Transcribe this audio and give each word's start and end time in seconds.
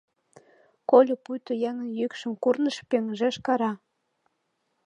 Кольо 0.89 1.15
пуйто 1.23 1.51
еҥын 1.69 1.89
йӱкшым 1.99 2.31
Курныж 2.43 2.77
пеҥыжеш, 2.89 3.35
кара. 3.47 3.71